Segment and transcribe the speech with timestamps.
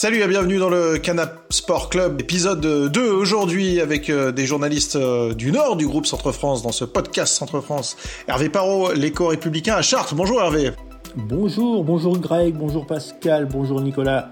[0.00, 4.96] Salut et bienvenue dans le Canap Sport Club, épisode 2 aujourd'hui avec euh, des journalistes
[4.96, 7.98] euh, du Nord du groupe Centre France dans ce podcast Centre France.
[8.26, 10.14] Hervé Parot, l'éco-républicain à Chartres.
[10.14, 10.70] Bonjour Hervé.
[11.16, 14.30] Bonjour, bonjour Greg, bonjour Pascal, bonjour Nicolas.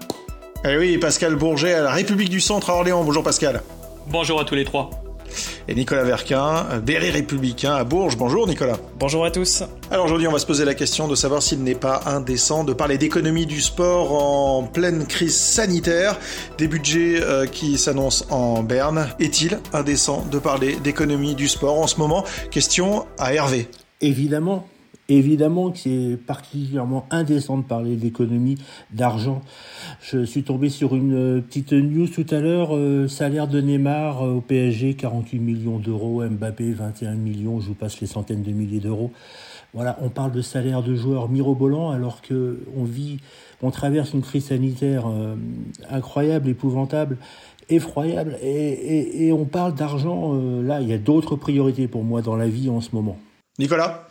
[0.65, 3.03] Eh oui, Pascal Bourget à la République du Centre à Orléans.
[3.03, 3.61] Bonjour Pascal.
[4.07, 4.89] Bonjour à tous les trois
[5.69, 8.17] et Nicolas Verquin, Berry républicain à Bourges.
[8.17, 8.77] Bonjour Nicolas.
[8.97, 9.63] Bonjour à tous.
[9.91, 12.73] Alors aujourd'hui on va se poser la question de savoir s'il n'est pas indécent de
[12.73, 16.17] parler d'économie du sport en pleine crise sanitaire,
[16.57, 19.09] des budgets euh, qui s'annoncent en berne.
[19.19, 22.25] Est-il indécent de parler d'économie du sport en ce moment?
[22.49, 23.67] Question à Hervé.
[24.01, 24.67] Évidemment,
[25.11, 28.59] Évidemment que c'est particulièrement indécent de parler d'économie,
[28.91, 29.41] d'argent.
[30.01, 34.35] Je suis tombé sur une petite news tout à l'heure, euh, salaire de Neymar euh,
[34.35, 38.79] au PSG, 48 millions d'euros, Mbappé 21 millions, je vous passe les centaines de milliers
[38.79, 39.11] d'euros.
[39.73, 43.17] Voilà, on parle de salaire de joueurs mirobolants alors que on vit,
[43.63, 45.35] on traverse une crise sanitaire euh,
[45.89, 47.17] incroyable, épouvantable
[47.71, 52.47] effroyable et, on parle d'argent là il y a d'autres priorités pour moi dans la
[52.47, 53.19] vie en ce moment
[53.59, 54.07] Nicolas?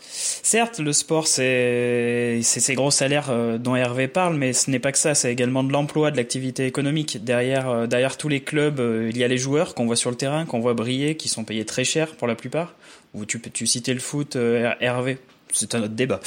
[0.50, 4.92] Certes, le sport, c'est ces gros salaires euh, dont Hervé parle, mais ce n'est pas
[4.92, 7.22] que ça, c'est également de l'emploi, de l'activité économique.
[7.22, 10.08] Derrière, euh, derrière tous les clubs, euh, il y a les joueurs qu'on voit sur
[10.08, 12.74] le terrain, qu'on voit briller, qui sont payés très cher pour la plupart.
[13.12, 14.36] Ou tu, tu citais le foot,
[14.80, 15.18] Hervé
[15.52, 16.20] c'est un autre débat.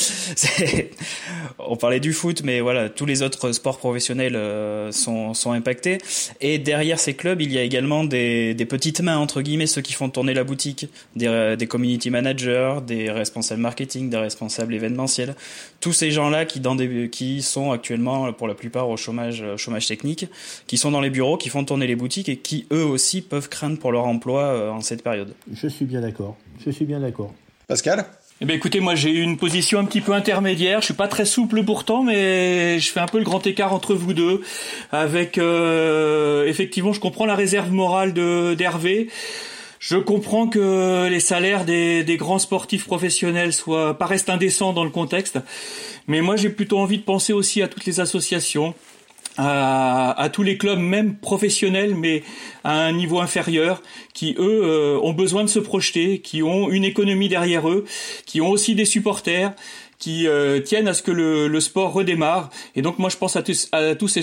[1.60, 6.00] on parlait du foot, mais voilà, tous les autres sports professionnels euh, sont, sont impactés.
[6.40, 9.82] Et derrière ces clubs, il y a également des, des petites mains, entre guillemets, ceux
[9.82, 14.74] qui font tourner la boutique, des, euh, des community managers, des responsables marketing, des responsables
[14.74, 15.36] événementiels.
[15.80, 19.88] Tous ces gens-là qui, dans des, qui sont actuellement, pour la plupart, au chômage, chômage
[19.88, 20.28] technique,
[20.68, 23.50] qui sont dans les bureaux, qui font tourner les boutiques et qui, eux aussi, peuvent
[23.50, 25.34] craindre pour leur emploi euh, en cette période.
[25.54, 26.38] Je suis bien d'accord.
[26.66, 27.34] Je suis bien d'accord.
[27.68, 28.06] Pascal?
[28.44, 30.80] Eh bien, écoutez, moi j'ai une position un petit peu intermédiaire.
[30.80, 33.94] Je suis pas très souple pourtant, mais je fais un peu le grand écart entre
[33.94, 34.42] vous deux.
[34.92, 39.10] Avec euh, effectivement, je comprends la réserve morale de d'Hervé.
[39.78, 44.90] Je comprends que les salaires des, des, grands sportifs professionnels soient paraissent indécents dans le
[44.90, 45.38] contexte,
[46.08, 48.74] mais moi j'ai plutôt envie de penser aussi à toutes les associations,
[49.38, 52.24] à, tous les clubs, même professionnels, mais
[52.64, 53.82] à un niveau inférieur,
[54.14, 57.86] qui eux euh, ont besoin de se projeter, qui ont une économie derrière eux,
[58.26, 59.54] qui ont aussi des supporters,
[59.98, 62.50] qui euh, tiennent à ce que le, le, sport redémarre.
[62.76, 64.22] Et donc moi je pense à tous, à tous ces,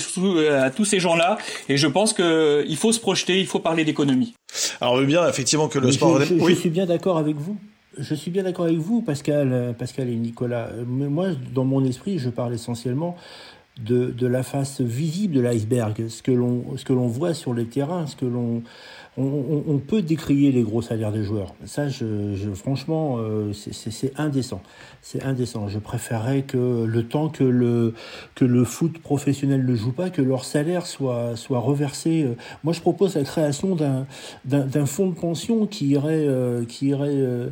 [0.50, 4.34] à tous ces gens-là, et je pense qu'il faut se projeter, il faut parler d'économie.
[4.80, 6.20] Alors on veut bien effectivement que le sport.
[6.20, 7.56] Je, je, suis bien d'accord avec vous.
[7.96, 10.70] Je suis bien d'accord avec vous, Pascal, Pascal et Nicolas.
[10.86, 13.16] Mais moi, dans mon esprit, je parle essentiellement
[13.78, 16.32] de, la face visible de l'iceberg, ce que
[16.92, 18.62] l'on voit sur les terrains, ce que l'on
[19.18, 21.54] on, peut décrier les gros salaires des joueurs.
[21.64, 21.86] Ça,
[22.54, 24.62] franchement, euh, c'est indécent.
[25.02, 25.66] C'est indécent.
[25.68, 27.94] Je préférerais que le temps que le,
[28.34, 32.22] que le foot professionnel ne joue pas, que leur salaire soit, soit reversé.
[32.22, 33.76] Euh, moi, je propose la création
[34.44, 37.48] d'un fonds de pension qui irait, euh, qui irait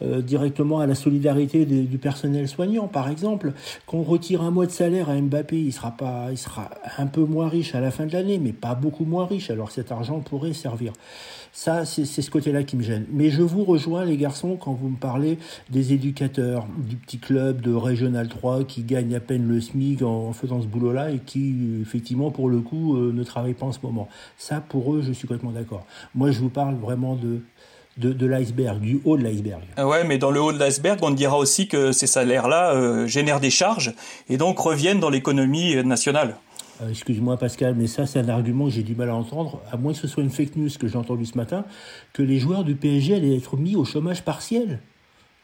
[0.00, 3.52] directement à la solidarité du personnel soignant, par exemple.
[3.86, 7.24] Qu'on retire un mois de salaire à Mbappé, il sera, pas, il sera un peu
[7.24, 9.50] moins riche à la fin de l'année, mais pas beaucoup moins riche.
[9.50, 10.92] Alors cet argent pourrait servir.
[11.52, 13.06] Ça, c'est ce côté-là qui me gêne.
[13.10, 15.36] Mais je vous rejoins, les garçons, quand vous me parlez
[15.68, 20.32] des éducateurs du petit club de Régional 3 qui gagnent à peine le SMIC en
[20.32, 23.80] faisant ce boulot-là et qui, effectivement, pour le coup, euh, ne travaillent pas en ce
[23.82, 24.08] moment.
[24.38, 25.84] Ça, pour eux, je suis complètement d'accord.
[26.14, 27.40] Moi, je vous parle vraiment de,
[27.96, 29.62] de, l'iceberg, du haut de l'iceberg.
[29.76, 33.06] Ah ouais, mais dans le haut de l'iceberg, on dira aussi que ces salaires-là euh,
[33.08, 33.92] génèrent des charges
[34.28, 36.36] et donc reviennent dans l'économie nationale.
[36.82, 39.76] Euh, excuse-moi Pascal, mais ça c'est un argument que j'ai du mal à entendre, à
[39.76, 41.64] moins que ce soit une fake news que j'ai entendu ce matin,
[42.12, 44.80] que les joueurs du PSG allaient être mis au chômage partiel.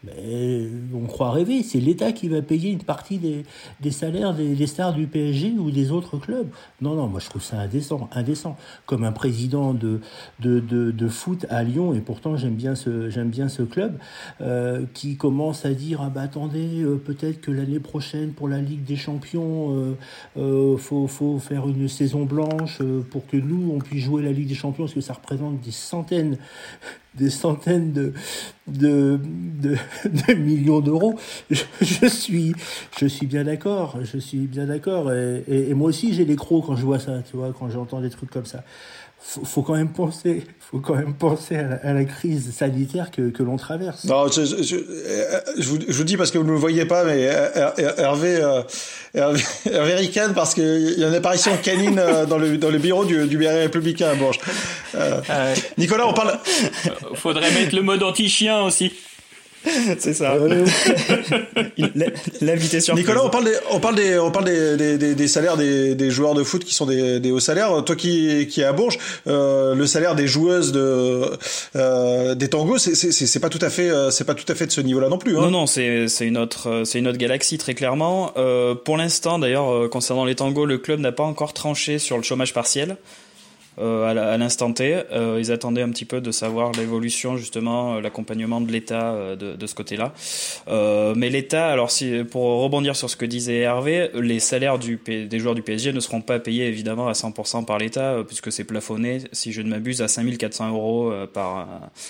[0.05, 3.45] Mais on croit rêver, c'est l'État qui va payer une partie des,
[3.81, 6.49] des salaires des, stars du PSG ou des autres clubs.
[6.81, 8.56] Non, non, moi je trouve ça indécent, indécent.
[8.85, 10.01] Comme un président de,
[10.41, 13.99] de, de, de foot à Lyon, et pourtant j'aime bien ce, j'aime bien ce club,
[14.43, 18.61] euh, qui commence à dire ah bah attendez, euh, peut-être que l'année prochaine pour la
[18.61, 19.97] Ligue des Champions,
[20.37, 24.49] euh, faut, faut faire une saison blanche pour que nous on puisse jouer la Ligue
[24.49, 26.37] des Champions, parce que ça représente des centaines
[27.17, 27.93] des centaines
[28.67, 29.19] de,
[30.37, 31.19] millions d'euros.
[31.51, 32.55] Je, suis,
[33.27, 35.13] bien d'accord, je suis bien d'accord.
[35.13, 38.01] Et, et, moi aussi, j'ai des crocs quand je vois ça, tu vois, quand j'entends
[38.01, 38.65] des trucs comme ça
[39.19, 43.43] faut, faut quand même penser, faut quand même penser à la, crise sanitaire que, que
[43.43, 44.05] l'on traverse.
[44.05, 44.77] Non, je, je, je,
[45.63, 48.63] vous, je, vous, dis parce que vous ne le voyez pas, mais Hervé, euh,
[49.15, 49.41] Hervé,
[49.71, 53.05] Hervé ricane parce qu'il y a une apparition canine euh, dans le, dans le bureau
[53.05, 54.39] du, du républicain à Bourges.
[54.95, 56.39] Euh, Nicolas, on parle.
[57.15, 58.93] Faudrait mettre le mode anti-chien aussi.
[59.99, 60.37] c'est ça.
[62.41, 65.57] L'invité sur Nicolas, on parle des, on parle des, on parle des, des, des, salaires
[65.57, 67.85] des, des, joueurs de foot qui sont des, des hauts salaires.
[67.85, 71.31] Toi qui, qui es à Bourges, euh, le salaire des joueuses de,
[71.77, 74.81] euh, des tangos, c'est pas tout à fait, c'est pas tout à fait de ce
[74.81, 75.37] niveau-là non plus.
[75.37, 75.43] Hein.
[75.43, 78.33] Non, non, c'est une autre, c'est une autre galaxie très clairement.
[78.37, 82.17] Euh, pour l'instant, d'ailleurs, euh, concernant les tangos, le club n'a pas encore tranché sur
[82.17, 82.97] le chômage partiel.
[83.78, 85.02] Euh, à l'instant T.
[85.12, 89.75] Euh, ils attendaient un petit peu de savoir l'évolution, justement, l'accompagnement de l'État de, ce
[89.75, 90.12] côté-là.
[91.14, 91.90] mais l'État, alors
[92.31, 96.20] pour rebondir sur ce que disait Hervé, les salaires des joueurs du PSG ne seront
[96.20, 100.08] pas payés évidemment à 100% par l'État, puisque c'est plafonné, si je ne m'abuse, à
[100.08, 101.67] 5400 euros par,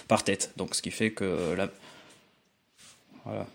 [0.09, 0.53] par tête.
[0.57, 1.55] Donc ce qui fait que...
[3.25, 3.47] Voilà.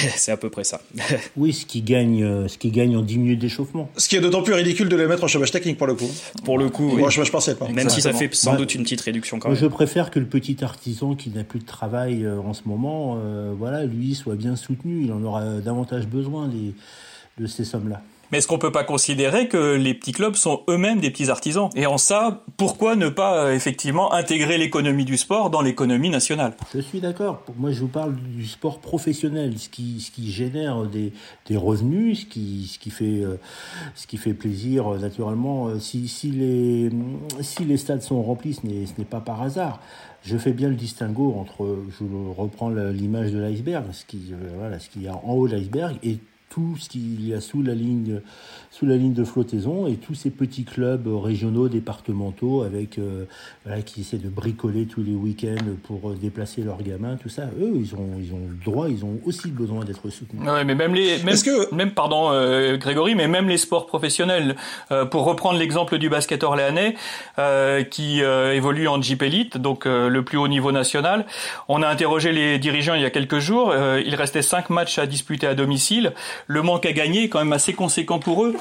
[0.16, 0.80] c'est à peu près ça.
[1.36, 3.90] oui, ce qui gagne, euh, ce qui gagne en 10 minutes d'échauffement.
[3.96, 6.10] Ce qui est d'autant plus ridicule de les mettre en chômage technique pour le coup.
[6.44, 7.04] Pour le coup, oui.
[7.04, 7.56] en chômage partiel.
[7.72, 9.58] Même si ça fait sans doute une petite réduction quand même.
[9.58, 13.18] Je préfère que le petit artisan qui n'a plus de travail euh, en ce moment,
[13.18, 15.04] euh, voilà, lui soit bien soutenu.
[15.04, 18.02] Il en aura davantage besoin de ces sommes-là.
[18.32, 21.70] Mais est-ce qu'on peut pas considérer que les petits clubs sont eux-mêmes des petits artisans?
[21.76, 26.56] Et en ça, pourquoi ne pas euh, effectivement intégrer l'économie du sport dans l'économie nationale?
[26.74, 27.42] Je suis d'accord.
[27.56, 31.12] Moi, je vous parle du sport professionnel, ce qui, ce qui génère des,
[31.46, 33.38] des revenus, ce qui, ce qui fait, euh,
[33.94, 35.78] ce qui fait plaisir euh, naturellement.
[35.78, 36.90] Si, si, les,
[37.40, 39.80] si les stades sont remplis, ce n'est pas par hasard.
[40.22, 42.04] Je fais bien le distinguo entre, je
[42.36, 45.96] reprends l'image de l'iceberg, ce qui, voilà, ce qu'il y a en haut de l'iceberg
[46.02, 48.20] et tout ce qu'il y a sous la ligne
[48.76, 53.24] sous la ligne de flottaison et tous ces petits clubs régionaux, départementaux, avec euh,
[53.64, 57.44] voilà, qui essaient de bricoler tous les week-ends pour déplacer leurs gamins, tout ça.
[57.58, 60.46] Eux, ils ont ils ont le droit, ils ont aussi besoin d'être soutenus.
[60.46, 64.56] Ouais, mais même les même que même pardon euh, Grégory, mais même les sports professionnels.
[64.92, 66.96] Euh, pour reprendre l'exemple du basket orléanais
[67.90, 71.26] qui évolue en Jeep Elite, donc le plus haut niveau national,
[71.68, 73.74] on a interrogé les dirigeants il y a quelques jours.
[73.74, 76.12] il restait cinq matchs à disputer à domicile
[76.46, 78.56] le manque à gagner est quand même assez conséquent pour eux.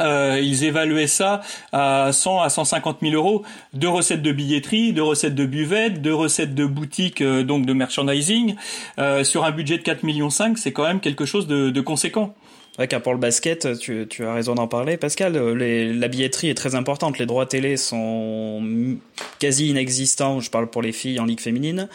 [0.00, 1.40] Euh, ils évaluaient ça
[1.72, 3.42] à 100 à 150 000 euros
[3.74, 7.72] de recettes de billetterie, de recettes de buvette, de recettes de boutique, euh, donc de
[7.72, 8.54] merchandising.
[8.98, 11.80] Euh, sur un budget de 4 millions 5, c'est quand même quelque chose de, de
[11.80, 12.34] conséquent.
[12.78, 15.36] Ouais, car pour le basket, tu, tu as raison d'en parler, Pascal.
[15.54, 17.18] Les, la billetterie est très importante.
[17.18, 18.96] Les droits télé sont
[19.40, 20.38] quasi inexistants.
[20.38, 21.88] Je parle pour les filles en ligue féminine.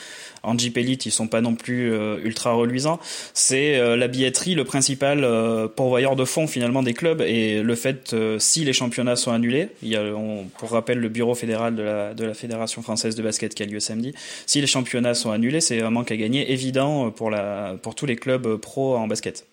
[0.44, 3.00] En Jeep Elite, ils sont pas non plus euh, ultra reluisants.
[3.34, 7.76] C'est euh, la billetterie le principal euh, pourvoyeur de fonds finalement des clubs et le
[7.76, 11.76] fait si les championnats sont annulés, il y a on, pour rappel le bureau fédéral
[11.76, 14.14] de la, de la fédération française de basket qui a lieu samedi.
[14.46, 18.06] Si les championnats sont annulés, c'est un manque à gagner évident pour la pour tous
[18.06, 19.46] les clubs pro en basket.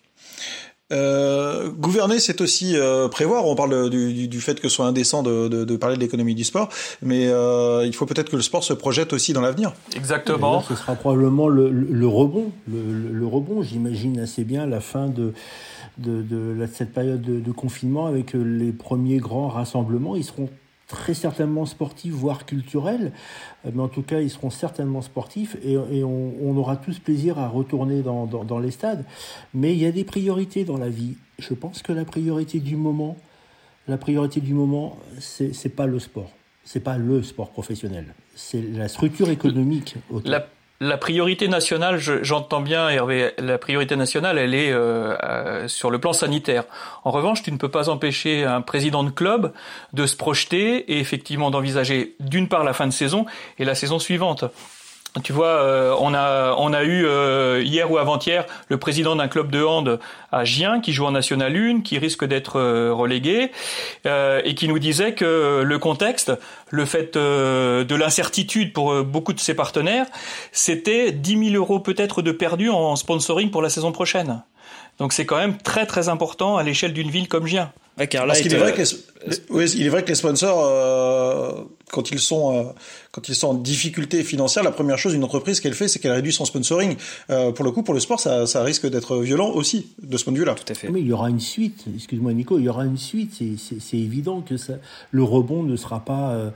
[0.93, 3.47] Euh, gouverner, c'est aussi euh, prévoir.
[3.47, 6.35] On parle du, du, fait que ce soit indécent de, de, de parler de l'économie
[6.35, 6.69] du sport,
[7.03, 9.73] mais euh, il faut peut-être que le sport se projette aussi dans l'avenir.
[9.95, 10.63] Exactement.
[10.63, 12.51] ce sera probablement le, le rebond.
[12.69, 15.33] Le, le rebond, j'imagine assez bien la fin de,
[15.99, 20.17] de, de cette période de, de confinement avec les premiers grands rassemblements.
[20.17, 20.49] Ils seront
[20.91, 23.13] très certainement sportifs, voire culturels,
[23.65, 27.49] euh, mais en tout cas, ils seront certainement sportifs et, on, aura tous plaisir à
[27.49, 29.05] retourner dans, dans, les stades.
[29.55, 31.17] Mais il y a des priorités dans la vie.
[31.39, 33.17] Je pense que la priorité du moment,
[33.89, 36.31] la priorité du moment, c'est pas le sport.
[36.65, 38.15] C'est pas le sport professionnel.
[38.35, 39.95] C'est la structure économique.
[40.25, 40.47] La
[40.81, 45.99] la priorité nationale, j'entends bien Hervé, la priorité nationale, elle est euh, euh, sur le
[45.99, 46.65] plan sanitaire.
[47.05, 49.53] En revanche, tu ne peux pas empêcher un président de club
[49.93, 53.27] de se projeter et effectivement d'envisager d'une part la fin de saison
[53.58, 54.44] et la saison suivante.
[55.24, 59.26] Tu vois, euh, on a on a eu euh, hier ou avant-hier le président d'un
[59.26, 59.98] club de hand
[60.31, 63.50] à Gien qui joue en National 1, qui risque d'être euh, relégué
[64.05, 66.32] et qui nous disait que le contexte,
[66.70, 70.06] le fait de l'incertitude pour beaucoup de ses partenaires,
[70.52, 74.43] c'était 10 000 euros peut-être de perdus en sponsoring pour la saison prochaine.
[74.98, 77.72] Donc c'est quand même très très important à l'échelle d'une ville comme Gien.
[77.96, 81.52] Parce qu'il est, vrai que les, il est vrai que les sponsors, euh,
[81.91, 82.65] quand ils sont euh,
[83.13, 86.13] quand ils sont en difficulté financière, la première chose une entreprise qu'elle fait, c'est qu'elle
[86.13, 86.97] réduit son sponsoring.
[87.31, 90.25] Euh, pour le coup, pour le sport, ça, ça risque d'être violent aussi de ce
[90.25, 90.55] point de vue-là.
[90.55, 90.89] Tout à fait.
[90.89, 91.85] Mais il y aura une suite.
[91.94, 93.43] Excuse-moi, Nico, il y aura une suite.
[93.59, 94.75] C'est évident que ça,
[95.11, 96.31] le rebond ne sera pas.
[96.32, 96.51] Euh,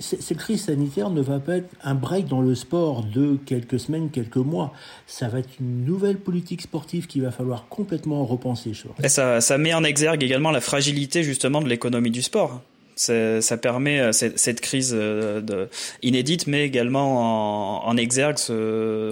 [0.00, 4.10] cette crise sanitaire ne va pas être un break dans le sport de quelques semaines,
[4.10, 4.72] quelques mois.
[5.06, 8.72] Ça va être une nouvelle politique sportive qu'il va falloir complètement repenser.
[9.02, 12.60] Et ça, ça met en exergue également la fragilité justement de l'économie du sport.
[12.94, 15.66] Ça permet euh, cette, crise euh,
[16.02, 18.38] inédite, mais également en, exergue,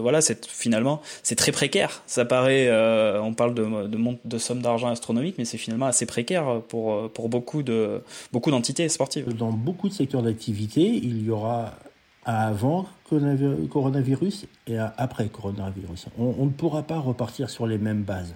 [0.01, 2.03] voilà, finalement c'est très précaire.
[2.07, 7.29] Ça paraît, euh, on parle de, sommes d'argent astronomiques, mais c'est finalement assez précaire pour
[7.29, 9.35] beaucoup d'entités sportives.
[9.35, 11.75] Dans beaucoup de secteurs d'activité, il y aura
[12.25, 12.87] avant
[13.71, 16.07] coronavirus et après coronavirus.
[16.19, 18.35] On, ne pourra pas repartir sur les mêmes bases.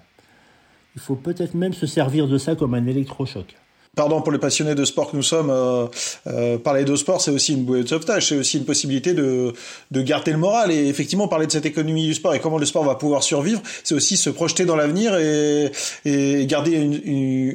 [0.97, 3.57] Il faut peut-être même se servir de ça comme un électrochoc.
[3.95, 5.87] Pardon pour les passionnés de sport que nous sommes, euh,
[6.27, 9.53] euh, parler de sport, c'est aussi une bouée de sauvetage, c'est aussi une possibilité de,
[9.91, 10.73] de garder le moral.
[10.73, 13.63] Et effectivement, parler de cette économie du sport et comment le sport va pouvoir survivre,
[13.85, 15.71] c'est aussi se projeter dans l'avenir et,
[16.05, 17.01] et garder une,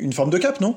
[0.02, 0.76] une forme de cap, non?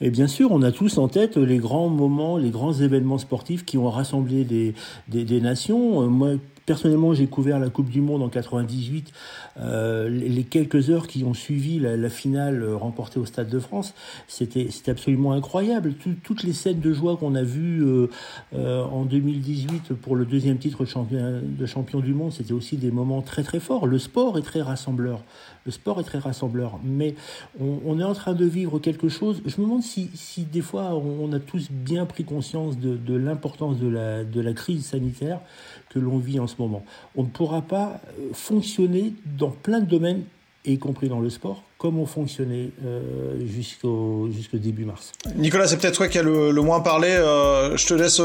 [0.00, 3.64] Et bien sûr, on a tous en tête les grands moments, les grands événements sportifs
[3.64, 4.74] qui ont rassemblé des,
[5.08, 6.02] des, des nations.
[6.02, 6.30] Euh, moi,
[6.66, 9.12] Personnellement, j'ai couvert la Coupe du Monde en 98.
[9.58, 13.94] Euh, les quelques heures qui ont suivi la, finale remportée au Stade de France,
[14.26, 15.94] c'était absolument incroyable.
[16.24, 18.08] toutes les scènes de joie qu'on a vues euh,
[18.54, 23.22] euh, en 2018 pour le deuxième titre de champion, du monde, c'était aussi des moments
[23.22, 23.86] très très forts.
[23.86, 25.22] Le sport est très rassembleur.
[25.66, 26.80] Le sport est très rassembleur.
[26.84, 27.14] Mais
[27.60, 29.40] on, est en train de vivre quelque chose.
[29.46, 33.14] Je me demande si, si des fois on, a tous bien pris conscience de, de
[33.14, 35.40] l'importance de la, de la crise sanitaire
[35.90, 36.84] que l'on vit en ce moment.
[37.16, 40.22] On ne pourra pas euh, fonctionner dans plein de domaines,
[40.64, 45.12] y compris dans le sport, comme on fonctionnait euh, jusqu'au début mars.
[45.36, 47.08] Nicolas, c'est peut-être toi qui as le, moins parlé.
[47.08, 48.20] Euh, je te laisse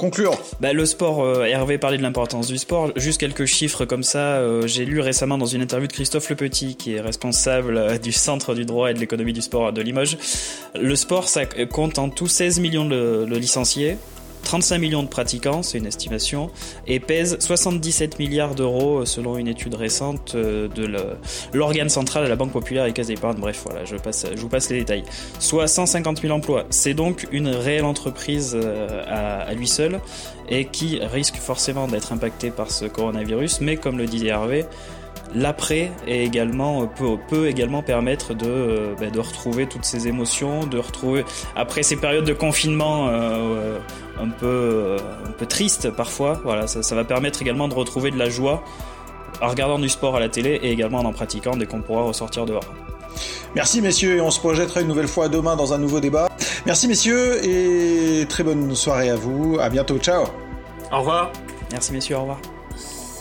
[0.00, 0.32] conclure.
[0.60, 2.90] Bah, le sport, Hervé parlait de l'importance du sport.
[2.96, 4.66] Juste quelques chiffres comme ça.
[4.66, 8.54] J'ai lu récemment dans une interview de Christophe Le Petit, qui est responsable du Centre
[8.54, 10.16] du droit et de l'économie du sport de Limoges.
[10.74, 13.98] Le sport, ça compte en tout 16 millions de licenciés.
[14.44, 16.50] 35 millions de pratiquants, c'est une estimation,
[16.86, 20.88] et pèse 77 milliards d'euros euh, selon une étude récente euh, de
[21.52, 23.36] l'organe central de la Banque Populaire et Caisse d'Épargne.
[23.38, 23.96] Bref, voilà, je,
[24.36, 25.04] vous passe les détails.
[25.38, 26.66] Soit 150 000 emplois.
[26.70, 30.00] C'est donc une réelle entreprise euh, à, lui seul
[30.48, 34.66] et qui risque forcément d'être impactée par ce coronavirus, mais comme le disait Hervé,
[35.34, 41.24] l'après également peut, peut, également permettre de, bah, de retrouver toutes ces émotions, de retrouver
[41.56, 46.40] après ces périodes de confinement un peu, un peu triste parfois.
[46.44, 48.62] Voilà, ça, ça, va permettre également de retrouver de la joie
[49.40, 52.02] en regardant du sport à la télé et également en en pratiquant dès qu'on pourra
[52.02, 52.64] ressortir dehors.
[53.54, 56.28] Merci messieurs et on se projettera une nouvelle fois demain dans un nouveau débat.
[56.66, 59.58] Merci messieurs et très bonne soirée à vous.
[59.60, 59.98] À bientôt.
[59.98, 60.24] Ciao.
[60.90, 61.30] Au revoir.
[61.70, 62.16] Merci messieurs.
[62.16, 62.38] Au revoir.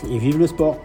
[0.09, 0.77] Et vive le sport.